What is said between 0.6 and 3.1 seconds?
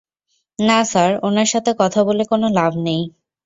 না, স্যার, উনার সাথে কথা বলে কোনো লাভ নেই।